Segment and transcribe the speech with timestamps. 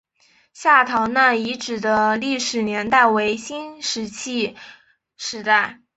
[0.51, 4.55] 下堂那遗址的历史年代为新石器
[5.15, 5.81] 时代。